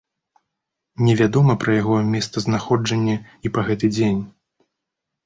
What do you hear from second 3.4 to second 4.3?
і па гэты дзень.